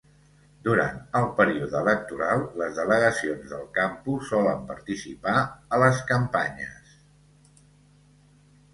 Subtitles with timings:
[0.67, 5.37] Durant el període electoral, les delegacions del campus solen participar
[5.79, 7.01] a les campanyes.